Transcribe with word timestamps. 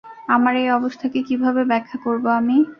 আমার 0.27 0.53
এই 0.55 0.69
অবস্থাকে 0.71 1.19
কীভাবে 1.27 1.61
ব্যাখ্যা 1.71 1.97
করব 2.05 2.25
আমি? 2.39 2.57